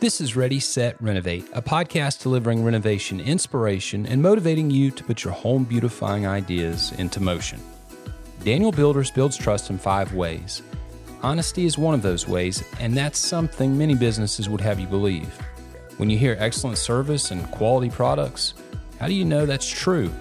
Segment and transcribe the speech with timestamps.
[0.00, 5.24] This is Ready, Set, Renovate, a podcast delivering renovation inspiration and motivating you to put
[5.24, 7.60] your home beautifying ideas into motion.
[8.44, 10.62] Daniel Builders builds trust in five ways.
[11.20, 15.36] Honesty is one of those ways, and that's something many businesses would have you believe.
[15.96, 18.54] When you hear excellent service and quality products,
[19.00, 20.12] how do you know that's true?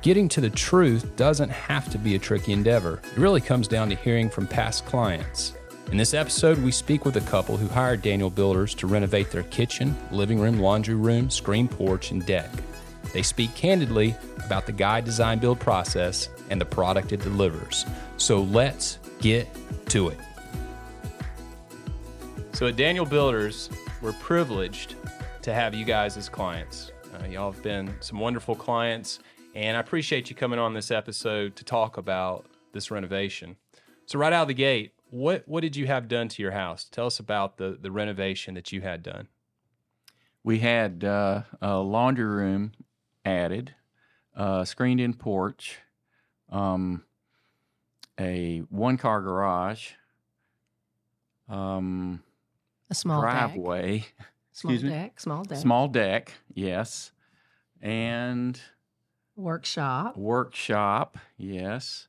[0.00, 3.02] Getting to the truth doesn't have to be a tricky endeavor.
[3.12, 5.52] It really comes down to hearing from past clients.
[5.90, 9.42] In this episode, we speak with a couple who hired Daniel Builders to renovate their
[9.42, 12.50] kitchen, living room, laundry room, screen porch, and deck.
[13.12, 14.14] They speak candidly
[14.46, 17.84] about the guide design build process and the product it delivers.
[18.16, 19.48] So let's get
[19.90, 20.18] to it.
[22.52, 23.68] So at Daniel Builders,
[24.00, 24.94] we're privileged
[25.42, 26.92] to have you guys as clients.
[27.14, 29.18] Uh, y'all have been some wonderful clients,
[29.54, 33.56] and I appreciate you coming on this episode to talk about this renovation.
[34.06, 36.84] So right out of the gate, what what did you have done to your house?
[36.90, 39.28] Tell us about the the renovation that you had done.
[40.42, 42.72] We had uh, a laundry room
[43.24, 43.74] added,
[44.34, 45.78] a screened-in porch,
[46.50, 47.04] um,
[48.18, 49.90] a one-car garage,
[51.48, 52.22] um,
[52.90, 53.30] A small deck.
[53.30, 54.06] driveway,
[54.52, 55.10] Small excuse me?
[55.16, 55.58] Small deck.
[55.58, 57.12] small deck, yes,
[57.80, 58.60] and
[59.36, 60.16] workshop.
[60.16, 62.08] workshop, yes.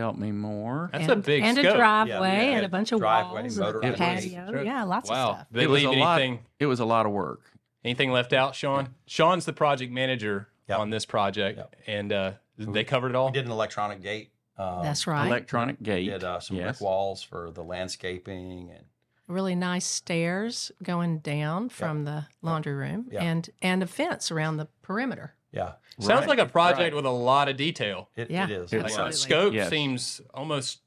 [0.00, 0.88] Help me more.
[0.92, 1.74] That's and, a big and scope.
[1.74, 4.30] a driveway Yeah, we and a bunch of driveway, walls, motor and a alley.
[4.30, 4.62] patio.
[4.62, 5.28] Yeah, lots wow.
[5.30, 5.46] of stuff.
[5.52, 6.22] Did they It was leave a lot-
[6.58, 7.42] It was a lot of work.
[7.84, 8.94] anything left out, Sean?
[9.06, 10.78] Sean's the project manager Yep.
[10.78, 11.76] on this project, Yep.
[11.86, 13.26] and uh, they covered it all.
[13.26, 14.32] We did an electronic gate.
[14.56, 15.26] Um, That's right.
[15.26, 16.06] Electronic gate.
[16.10, 16.78] Did uh, some yes.
[16.78, 18.84] brick walls for the landscaping and
[19.26, 23.22] really nice stairs going down from the laundry room, Yeah.
[23.22, 25.34] and and a fence around the perimeter.
[25.52, 26.94] Yeah, Sounds Right, like a project right.
[26.94, 28.08] with a lot of detail.
[28.16, 28.44] it, Yeah.
[28.44, 28.72] it is.
[28.72, 29.68] Like, Like, the scope Yes.
[29.70, 30.80] seems almost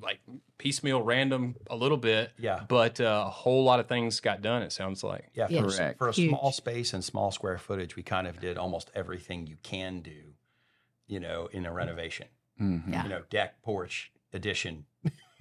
[0.00, 0.20] like
[0.58, 4.62] piecemeal, random a little bit, yeah, but uh, a whole lot of things got done.
[4.62, 5.28] It sounds like.
[5.34, 5.46] yeah.
[5.48, 5.62] For, Yeah.
[5.62, 5.98] a s- Correct.
[5.98, 6.28] for a Huge.
[6.30, 10.34] small space and small square footage, we kind of did almost everything you can do,
[11.06, 12.28] you know, in a renovation.
[12.60, 12.92] Mhm.
[12.92, 13.02] Yeah.
[13.02, 14.86] You know, deck, porch, addition,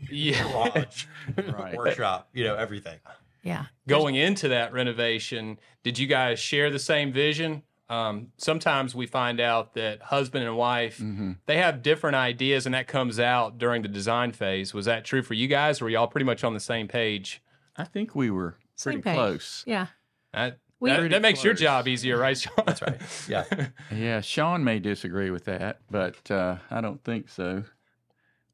[0.09, 0.41] Yeah.
[0.51, 1.05] garage,
[1.37, 1.75] Right.
[1.75, 2.29] workshop.
[2.33, 2.99] You know, everything.
[3.43, 3.65] Yeah.
[3.87, 7.63] Going into that renovation, did you guys share the same vision?
[7.89, 11.37] Um, sometimes we find out that husband and wife Mhm.
[11.47, 14.73] they have different ideas, and that comes out during the design phase.
[14.73, 15.81] Was that true for you guys?
[15.81, 17.41] Or were y'all pretty much on the same page?
[17.75, 18.51] I think we were
[18.81, 19.15] pretty Same page.
[19.15, 19.63] close.
[19.65, 19.87] Yeah.
[20.33, 22.53] That, We- that, that makes your job easier, right, Sean?
[22.65, 23.01] That's right.
[23.27, 23.43] Yeah.
[23.91, 27.63] Yeah, Sean may disagree with that, but uh, I don't think so.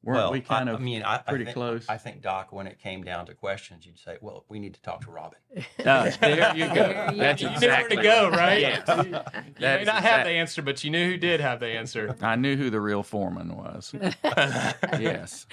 [0.02, 1.86] Weren't well, we kind I, of I mean, I, pretty I think, close?
[1.88, 4.82] I think Doc, when it came down to questions, you'd say, "Well, we need to
[4.82, 5.38] talk to Robin."
[5.86, 6.74] Uh, there you go.
[6.74, 7.42] There you That's.
[7.42, 8.38] You knew where to exactly go, right.
[8.38, 8.60] right?
[8.60, 8.88] Yes.
[8.88, 9.22] You may
[9.58, 12.16] That's not have the answer, but you knew who did have the answer.
[12.20, 13.94] I knew who the real foreman was.
[14.24, 15.46] yes.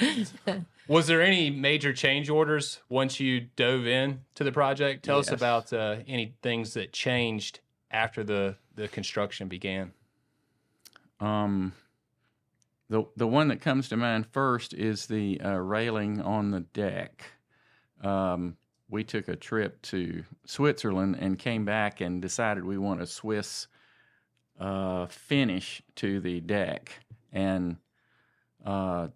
[0.88, 5.06] Was there any major change orders once you dove in to the project?
[5.06, 7.60] Tell us about uh, any things that changed
[7.92, 9.94] after the, the construction began.
[11.20, 11.74] Um,
[12.94, 17.24] the the one that comes to mind first is the uh, railing on the deck.
[18.04, 18.56] Um,
[18.88, 23.68] we took a trip to Switzerland and came back and decided we want a Swiss
[24.60, 26.92] uh, finish to the deck,
[27.32, 27.78] and
[28.64, 29.08] uh,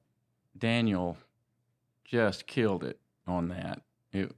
[0.58, 1.16] Daniel
[2.04, 3.84] just killed it on that.
[4.12, 4.32] It,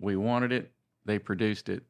[0.00, 0.72] we wanted it.
[1.04, 1.82] They produced it.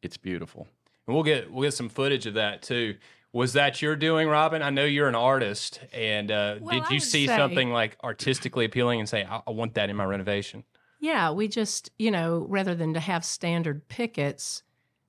[0.00, 0.66] It's beautiful.
[1.06, 2.96] And we'll get we'll get some footage of that too.
[3.34, 4.62] Was that your doing, Robin?
[4.62, 8.64] I know you're an artist, and uh, Well, did you see say- something like artistically
[8.64, 10.62] appealing and say, I-, "I want that in my renovation"?
[11.00, 14.62] Yeah, we just, you know, rather than to have standard pickets,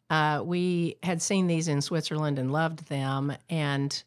[0.09, 4.03] uh, we had seen these in Switzerland and loved them and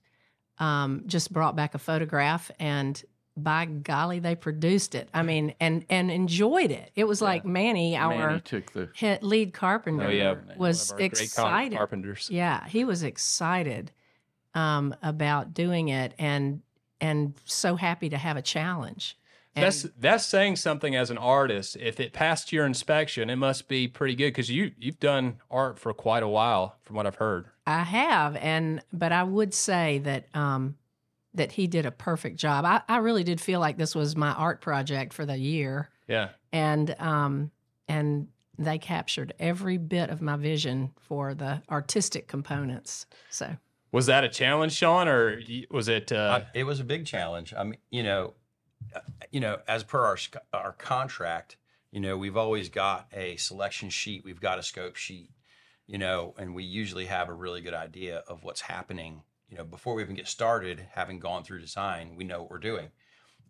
[0.59, 3.03] um, just brought back a photograph and
[3.37, 5.09] by golly, they produced it.
[5.15, 6.91] I mean, and and enjoyed it.
[6.97, 10.97] It was like Manny, our Manny took the head, lead carpenter, Oh yeah, was One
[10.99, 11.77] great excited.
[11.77, 12.29] carpenters.
[12.33, 13.93] Yeah, he was excited
[14.59, 16.61] um, about doing it and
[17.01, 19.17] and so happy to have a challenge.
[19.55, 21.77] And That's that's saying something as an artist.
[21.77, 25.79] If it passed your inspection, it must be pretty good because you you've done art
[25.79, 27.47] for quite a while, from what I've heard.
[27.67, 30.77] I have, and but I would say that um,
[31.35, 32.65] that he did a perfect job.
[32.65, 36.31] I, I really did feel like this was my art project for the year, Yeah,
[36.53, 37.51] and um,
[37.89, 38.29] and
[38.59, 43.07] they captured every bit of my vision for the artistic components.
[43.31, 43.57] So
[43.93, 45.41] was that a challenge, Sean, or
[45.71, 46.13] was it?
[46.13, 47.55] Uh, Uh, it was a big challenge.
[47.57, 48.35] I mean, you know,
[48.95, 49.01] uh,
[49.31, 50.19] you know, as per our
[50.53, 51.57] our contract,
[51.91, 55.31] you know, we've always got a selection sheet, we've got a scope sheet,
[55.87, 59.23] you know, and we usually have a really good idea of what's happening.
[59.49, 62.59] You know, before we even get started, having gone through design, we know what we're
[62.59, 62.91] doing.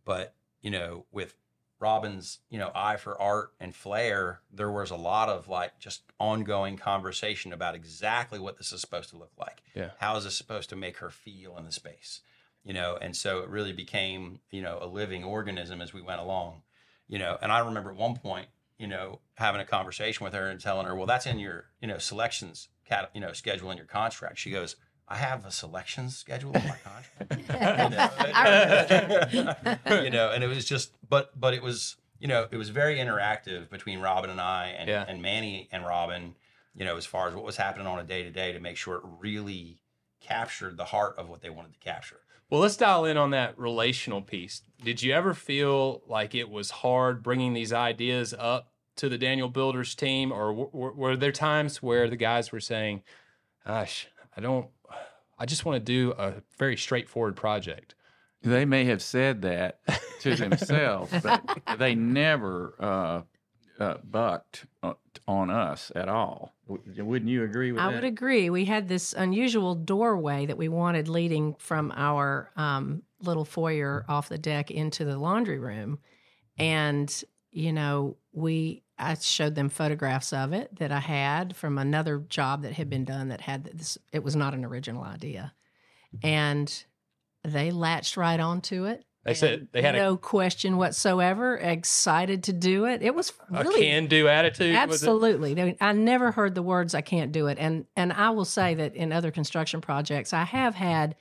[0.04, 1.34] But you know, with
[1.80, 6.02] Robin's, you know, eye for art and flair, there was a lot of like just
[6.18, 9.62] ongoing conversation about exactly what this is supposed to look like.
[9.74, 9.90] Yeah.
[9.98, 12.20] How is this supposed to make her feel in the space?
[12.64, 16.20] You know, and so it really became, you know, a living organism as we went
[16.20, 16.62] along.
[17.06, 18.48] You know, and I remember at one point,
[18.78, 21.88] you know, having a conversation with her and telling her, "Well, that's in your, you
[21.88, 24.76] know, selections cat, you know, schedule in your contract." She goes,
[25.08, 27.32] "I have a selection schedule in my contract."
[30.04, 32.96] you know, and it was just, but but it was, you know, it was very
[32.96, 35.04] interactive between Robin and I, and Yeah.
[35.08, 36.34] and Manny and Robin,
[36.74, 38.76] you know, as far as what was happening on a day to day to make
[38.76, 39.80] sure it really
[40.20, 42.20] captured the heart of what they wanted to capture.
[42.50, 44.62] Well, let's dial in on that relational piece.
[44.82, 49.48] Did you ever feel like it was hard bringing these ideas up to the Daniel
[49.48, 53.02] Builders team, or w- w- were there times where the guys were saying,
[53.66, 54.68] "Gosh, I don't,
[55.36, 57.96] I just want to do a very straightforward project"?
[58.40, 59.80] They may have said that
[60.20, 61.42] to themselves, but
[61.76, 63.22] they never uh,
[63.82, 64.94] uh, bucked uh,
[65.26, 66.54] on us at all.
[66.68, 67.88] Wouldn't you agree with that?
[67.88, 67.94] I that?
[67.96, 68.48] would agree.
[68.48, 74.28] We had this unusual doorway that we wanted leading from our um, little foyer off
[74.28, 75.98] the deck into the laundry room,
[76.56, 82.18] and you know, we I showed them photographs of it that I had from another
[82.18, 83.98] job that had been done that had this.
[84.12, 85.52] It was not an original idea,
[86.22, 86.84] and
[87.44, 89.04] they latched right onto it.
[89.24, 91.56] They said they had a, no question whatsoever.
[91.56, 93.02] Excited to do it.
[93.02, 94.74] It was a really can-do attitude.
[94.88, 95.06] was it?
[95.06, 95.76] Absolutely.
[95.80, 98.94] I never heard the words "I can't do it," and and I will say that
[98.94, 101.14] in other construction projects, I have had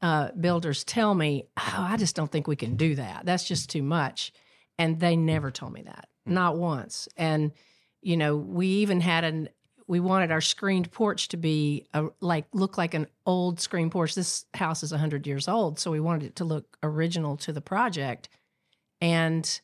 [0.00, 3.24] uh, builders tell me, "Oh, I just don't think we can do that.
[3.24, 4.32] That's just too much,"
[4.78, 7.08] and they never told me that, not once.
[7.16, 7.52] And
[8.00, 9.48] you know, we even had an
[9.86, 14.14] we wanted our screened porch to be a, like look like an old screen porch.
[14.14, 17.60] This house is hundred years old, so we wanted it to look original to the
[17.60, 18.28] project,
[19.00, 19.60] and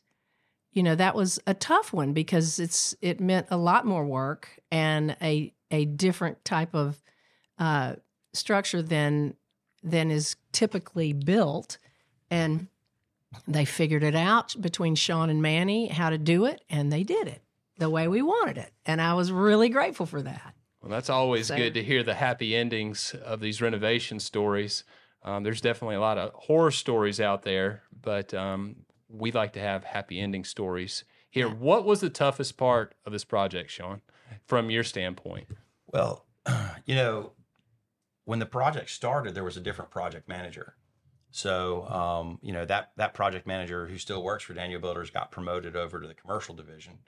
[0.71, 4.59] you know that was a tough one because it's it meant a lot more work
[4.71, 7.01] and a a different type of
[7.57, 7.95] uh,
[8.33, 9.35] structure than
[9.83, 11.77] than is typically built
[12.29, 12.67] and
[13.47, 17.27] they figured it out between Sean and Manny how to do it and they did
[17.27, 17.41] it
[17.77, 20.53] the way we wanted it and I was really grateful for that.
[20.81, 24.83] Well, that's always So- good to hear the happy endings of these renovation stories.
[25.23, 28.77] Um, there's definitely a lot of horror stories out there, but um,
[29.09, 31.49] we like to have happy ending stories here.
[31.49, 34.01] What was the toughest part of this project, Sean,
[34.45, 35.47] from your standpoint?
[35.87, 36.25] Well,
[36.85, 37.33] you know,
[38.23, 40.75] when the project started, there was a different project manager.
[41.31, 45.31] So, um, you know, that that project manager who still works for Daniel Builders got
[45.31, 46.99] promoted over to the commercial division.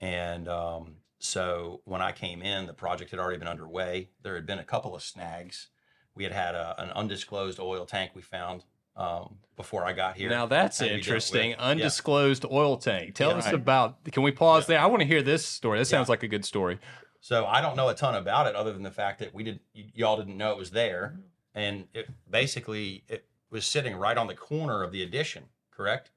[0.00, 4.10] And um, so when I came in, the project had already been underway.
[4.22, 5.68] There had been a couple of snags.
[6.14, 8.64] We had had a, an undisclosed oil tank we found
[8.96, 10.30] um, before I got here.
[10.30, 10.98] Now that's that we with.
[10.98, 11.50] interesting.
[11.50, 11.56] Yeah.
[11.58, 13.14] Undisclosed oil tank.
[13.14, 13.36] Tell Yeah.
[13.38, 13.54] us Right.
[13.54, 14.04] about.
[14.04, 14.78] Can we pause there?
[14.80, 15.78] I want to hear this story.
[15.78, 16.12] That sounds Yeah.
[16.12, 16.78] like a good story.
[17.20, 19.60] So I don't know a ton about it other than the fact that we did
[19.74, 21.20] y- y'all didn't know it was there,
[21.54, 26.10] and it basically it was sitting right on the corner of the addition, correct?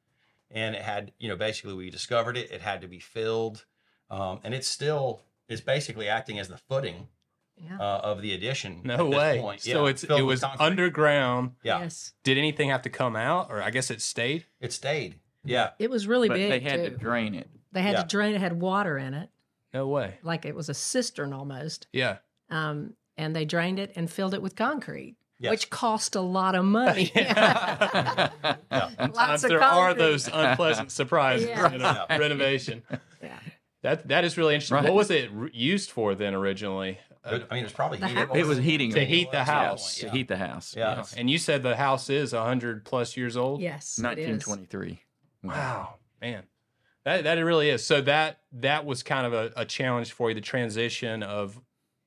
[0.51, 2.51] And it had you know basically we discovered it.
[2.51, 3.65] It had to be filled,
[4.09, 7.07] um, and it's still it's basically acting as the footing
[7.57, 7.77] Yeah.
[7.79, 8.81] uh, of the addition.
[8.83, 9.39] No at this way.
[9.41, 9.61] point.
[9.61, 11.51] So Yeah, it's it was underground.
[11.63, 12.13] Yeah, Yes.
[12.23, 14.45] Did anything have to come out, or I guess it stayed?
[14.59, 15.19] it stayed.
[15.45, 16.89] Yeah, It was really but big they had too.
[16.91, 17.49] to drain it.
[17.73, 18.01] they had Yeah.
[18.03, 19.29] to drain it had water in it
[19.73, 20.19] No way.
[20.23, 21.87] like it was a cistern almost.
[21.91, 22.17] Yeah.
[22.49, 25.51] um, and they drained it and filled it with concrete, Yes.
[25.51, 27.11] which cost a lot of money.
[27.15, 31.73] Sometimes Lots of there are those unpleasant surprises Yeah.
[31.73, 32.17] in a Yeah.
[32.17, 32.83] renovation.
[33.21, 33.39] Yeah.
[33.81, 34.75] That that is really interesting.
[34.75, 34.85] Right.
[34.85, 36.99] What was it re- used for then originally?
[37.25, 39.95] Uh, I mean it's probably The heated- It was heating To heat the Yeah, house.
[39.97, 40.11] to Yeah.
[40.13, 40.75] heat the house.
[40.77, 40.95] Yeah.
[40.97, 41.13] yes.
[41.17, 43.61] and you said the house is hundred plus years old.
[43.61, 44.47] yes, it is.
[44.47, 45.01] 1923.
[45.43, 46.43] Wow, man,
[47.03, 47.85] that that it really is.
[47.85, 50.35] So that that was kind of a, a challenge for you.
[50.35, 51.59] The transition of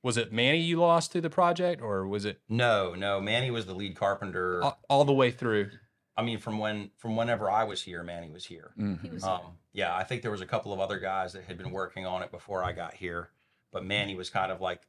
[0.07, 3.19] was it Manny you lost through the project, or was it No, no.
[3.19, 4.63] Manny was the lead carpenter.
[4.63, 5.69] all, all the way through?
[6.15, 8.71] I mean, from when from whenever I was here, Manny was here.
[8.77, 9.11] He Mhm.
[9.11, 11.71] was Um, yeah, I think there was a couple of other guys that had been
[11.71, 13.31] working on it before I got here,
[13.73, 14.87] but Manny was kind of like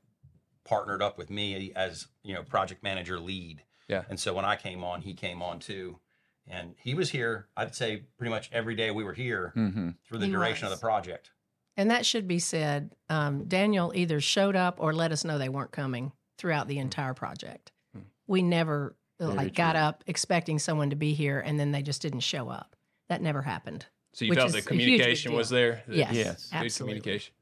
[0.65, 3.65] partnered up with me as you know project manager lead.
[3.89, 4.05] Yeah.
[4.09, 5.99] And so when I came on, he came on too,
[6.47, 7.49] and he was here.
[7.57, 9.97] I'd say pretty much every day we were here Mhm.
[10.05, 10.75] through the He duration was.
[10.75, 11.33] of the project.
[11.79, 12.91] And that should be said.
[13.09, 17.15] Um, Daniel either showed up or let us know they weren't coming throughout the entire
[17.15, 17.73] project.
[17.95, 18.01] Hmm.
[18.27, 22.03] We never Very like got up expecting someone to be here and then they just
[22.03, 22.77] didn't show up.
[23.09, 23.87] That never happened.
[24.13, 25.83] So you felt the a huge big communication was there.
[25.87, 26.51] The- Yes, Yes.
[26.63, 27.33] good communication.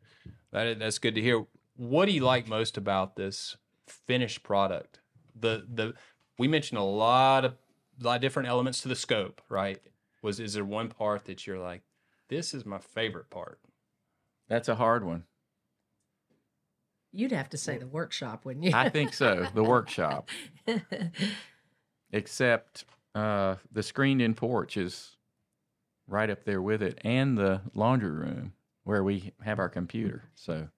[0.53, 1.45] That is, that's good to hear.
[1.77, 5.01] What do you like most about this finished product?
[5.35, 5.95] The the
[6.39, 7.57] we mentioned a lot of
[8.01, 9.81] a lot of different elements to the scope, right?
[10.23, 11.83] Was is there one part that you're like,
[12.29, 13.61] This is my favorite part.
[14.49, 15.25] That's a hard one.
[17.13, 18.73] You'd have to say the workshop, wouldn't you?
[18.75, 19.47] I think so.
[19.55, 20.29] The workshop,
[22.13, 22.85] except
[23.15, 25.17] uh, the screened-in porch is
[26.07, 28.53] right up there with it, and the laundry room
[28.85, 30.25] where we have our computer.
[30.35, 30.69] So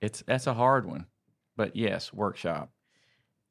[0.00, 1.06] it's that's a hard one,
[1.56, 2.70] but yes, workshop.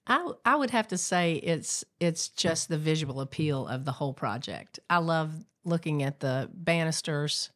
[0.05, 4.13] I I would have to say it's it's just the visual appeal of the whole
[4.13, 4.79] project.
[4.89, 7.51] I love looking at the banisters.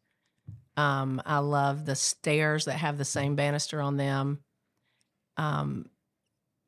[0.78, 4.40] Um, I love the stairs that have the same banister on them.
[5.38, 5.90] Um,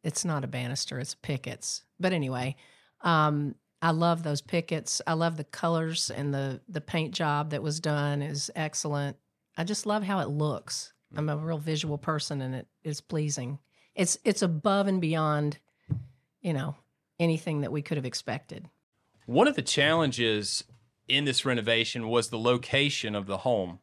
[0.04, 1.84] it's not a banister; it's pickets.
[2.00, 2.56] But anyway,
[3.02, 5.02] um, I love those pickets.
[5.06, 9.18] I love the colors and the the paint job that was done is excellent.
[9.58, 10.94] I just love how it looks.
[11.16, 13.60] I'm a real visual person, and it is pleasing.
[13.96, 15.60] It's it's above and beyond,
[16.42, 16.76] you know,
[17.20, 18.70] anything that we could have expected.
[19.26, 20.64] One of the challenges
[21.08, 23.80] in this renovation was the location of the home.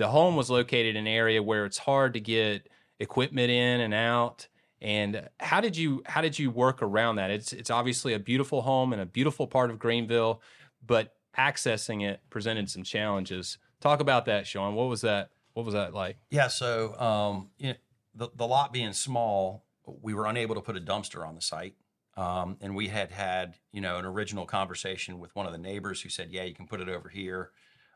[0.00, 3.92] The home was located in an area where it's hard to get equipment in and
[3.92, 4.48] out.
[4.80, 7.30] And how did you how did you work around that?
[7.30, 10.40] It's it's obviously a beautiful home and a beautiful part of Greenville,
[10.86, 13.58] but accessing it presented some challenges.
[13.82, 14.74] Talk about that, Sean.
[14.74, 15.32] What was that?
[15.52, 16.16] What was that like?
[16.30, 17.74] Yeah, so um, you know,
[18.14, 21.74] the the lot being small, we were unable to put a dumpster on the site,
[22.16, 26.00] um, and we had had you know an original conversation with one of the neighbors
[26.00, 27.50] who said, "Yeah, you can put it over here,"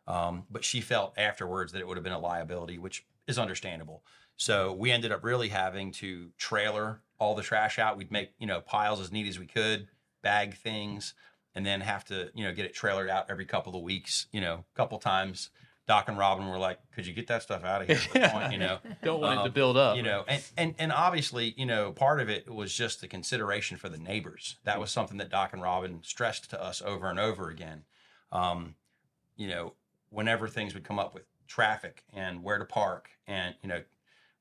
[0.06, 4.02] um, but she felt afterwards that it would have been a liability, which is understandable.
[4.36, 7.96] So we ended up really having to trailer all the trash out.
[7.96, 9.86] We'd make you know piles as neat as we could,
[10.22, 11.14] bag things,
[11.54, 14.40] and then have to you know get it trailered out every couple of weeks, you
[14.40, 15.50] know, a couple times.
[15.86, 18.58] Doc and Robin were like, "Could you get that stuff out of here?" Point, you
[18.58, 19.96] know, Don't want it to Um, build up.
[19.98, 23.76] you know, and, and and obviously, you know, part of it was just the consideration
[23.76, 24.56] for the neighbors.
[24.64, 27.84] That was something that Doc and Robin stressed to us over and over again.
[28.32, 28.76] Um,
[29.36, 29.74] you know,
[30.14, 33.82] whenever things would come up with traffic and where to park, and you know,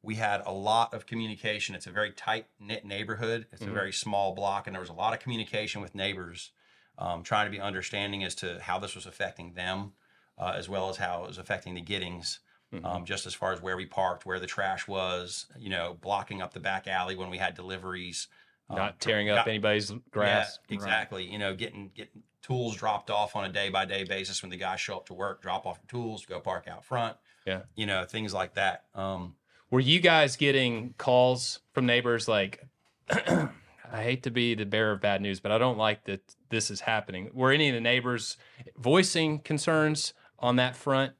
[0.01, 1.75] we had a lot of communication.
[1.75, 3.48] It's a very tight knit neighborhood.
[3.51, 3.70] It's Mhm.
[3.70, 6.51] a very small block, and there was a lot of communication with neighbors,
[6.98, 9.94] um, trying to be understanding as to how this was affecting them,
[10.38, 12.39] uh, as well as how it was affecting the Giddings
[12.72, 12.86] Mhm.
[12.86, 16.42] um, just as far as where we parked, where the trash was, you know, blocking
[16.42, 18.27] up the back alley when we had deliveries.
[18.70, 20.58] um, Not tearing up got- anybody's grass.
[20.70, 21.30] Yeah, exactly.
[21.30, 24.57] You know, getting getting tools dropped off on a day by day basis when the
[24.57, 27.17] guys show up to work, drop off your tools, go park out front.
[27.47, 27.62] Yeah.
[27.75, 28.83] You know, things like that.
[28.93, 29.35] Um,
[29.71, 32.67] Were you guys getting calls from neighbors like,
[33.09, 36.69] I hate to be the bearer of bad news, but I don't like that this
[36.69, 37.31] is happening?
[37.33, 38.38] Were any of the neighbors
[38.77, 41.13] voicing concerns on that front?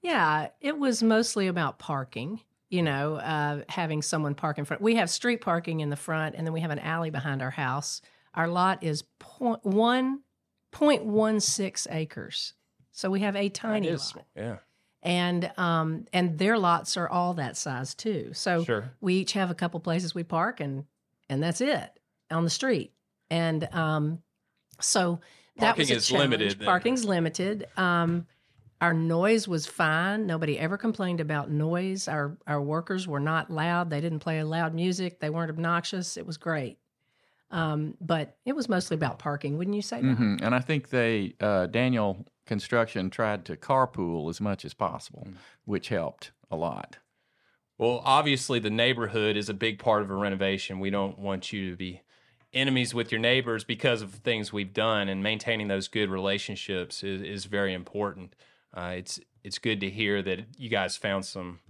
[0.00, 2.40] Yeah, it was mostly about parking.
[2.70, 4.82] You know, uh, having someone park in front.
[4.82, 7.50] We have street parking in the front, and then we have an alley behind our
[7.50, 8.02] house.
[8.34, 10.20] Our lot is point one
[10.70, 12.54] point one six acres,
[12.92, 14.26] so we have a tiny It lot.
[14.36, 14.56] Yeah,
[15.02, 18.30] and um and their lots are all that size too.
[18.32, 18.92] So sure.
[19.00, 20.84] we each have a couple places we park, and
[21.28, 21.90] and that's it
[22.30, 22.92] on the street.
[23.30, 24.22] And um,
[24.80, 25.20] so
[25.56, 26.30] that Parking was a is challenge.
[26.30, 26.66] limited then.
[26.66, 27.66] Parking's limited.
[27.76, 28.26] Um,
[28.80, 30.26] our noise was fine.
[30.26, 32.08] Nobody ever complained about noise.
[32.08, 33.90] Our our workers were not loud.
[33.90, 35.20] They didn't play loud music.
[35.20, 36.16] They weren't obnoxious.
[36.16, 36.78] It was great.
[37.50, 40.02] Um, but it was mostly about parking, wouldn't you say?
[40.02, 40.16] Doc?
[40.16, 45.28] hmm And I think they uh, Daniel Construction tried to carpool as much as possible,
[45.64, 46.98] which helped a lot.
[47.76, 50.80] Well, obviously, the neighborhood is a big part of a renovation.
[50.80, 52.02] We don't want you to be
[52.52, 57.22] enemies with your neighbors because of things we've done, and maintaining those good relationships is,
[57.22, 58.34] is very important.
[58.74, 61.60] Uh, it's it's good to hear that you guys found some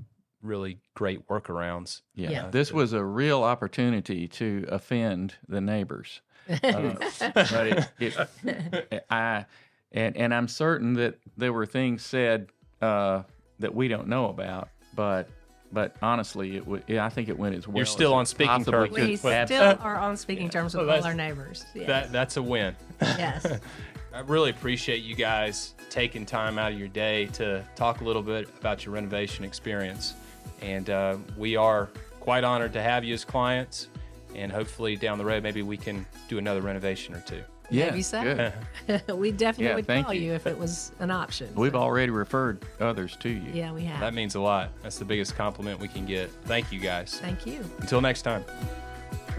[0.42, 2.02] really great workarounds.
[2.14, 2.48] Yeah, Yeah.
[2.50, 6.20] this was a real opportunity to offend the neighbors.
[6.64, 6.94] Uh,
[7.34, 9.44] but it, it, I
[9.92, 12.48] and and I'm certain that there were things said
[12.80, 13.22] uh,
[13.58, 15.28] that we don't know about, but
[15.72, 16.90] but honestly, it would.
[16.90, 17.76] I think it went as well.
[17.76, 21.04] You're still as on speaking terms we still are on speaking terms Well, with all
[21.04, 21.66] our neighbors.
[21.74, 21.86] Yes.
[21.86, 22.74] That that's a win.
[23.02, 23.44] yes.
[24.14, 28.22] I really appreciate you guys taking time out of your day to talk a little
[28.22, 30.14] bit about your renovation experience.
[30.62, 31.88] And uh, we are
[32.20, 33.88] quite honored to have you as clients.
[34.34, 37.42] And hopefully, down the road, maybe we can do another renovation or two.
[37.70, 38.52] Yeah, Maybe so.
[39.14, 40.22] we definitely Yeah, would thank call you.
[40.28, 40.32] you.
[40.32, 41.54] if it was an option.
[41.54, 43.42] We've So, already referred others to you.
[43.52, 44.00] yeah, we have.
[44.00, 44.70] That means a lot.
[44.82, 46.30] That's the biggest compliment we can get.
[46.44, 47.18] Thank you guys.
[47.20, 47.62] Thank you.
[47.80, 48.42] Until next time.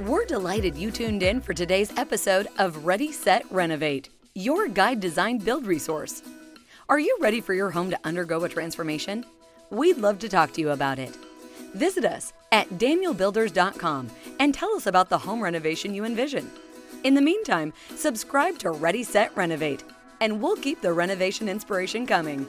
[0.06, 5.40] We're delighted you tuned in for today's episode of Ready, Set, Renovate, your guide design
[5.40, 6.22] build resource.
[6.88, 9.26] Are you ready for your home to undergo a transformation?
[9.70, 11.16] We'd love to talk to you about it.
[11.76, 14.10] Visit us at danielbuilders.com
[14.40, 16.50] and tell us about the home renovation you envision.
[17.04, 19.84] In the meantime, subscribe to Ready, Set, Renovate,
[20.22, 22.48] and we'll keep the renovation inspiration coming.